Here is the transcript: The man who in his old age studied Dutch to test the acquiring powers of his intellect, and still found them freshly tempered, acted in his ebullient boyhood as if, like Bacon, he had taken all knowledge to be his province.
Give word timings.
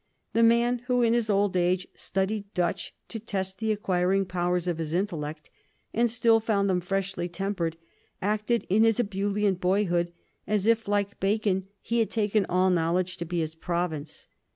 The 0.33 0.41
man 0.41 0.79
who 0.87 1.03
in 1.03 1.13
his 1.13 1.29
old 1.29 1.55
age 1.55 1.87
studied 1.93 2.51
Dutch 2.55 2.95
to 3.09 3.19
test 3.19 3.59
the 3.59 3.71
acquiring 3.71 4.25
powers 4.25 4.67
of 4.67 4.79
his 4.79 4.95
intellect, 4.95 5.51
and 5.93 6.09
still 6.09 6.39
found 6.39 6.67
them 6.67 6.81
freshly 6.81 7.29
tempered, 7.29 7.77
acted 8.19 8.65
in 8.67 8.83
his 8.83 8.99
ebullient 8.99 9.61
boyhood 9.61 10.11
as 10.47 10.65
if, 10.65 10.87
like 10.87 11.19
Bacon, 11.19 11.67
he 11.81 11.99
had 11.99 12.09
taken 12.09 12.47
all 12.47 12.71
knowledge 12.71 13.17
to 13.17 13.25
be 13.25 13.41
his 13.41 13.53
province. 13.53 14.27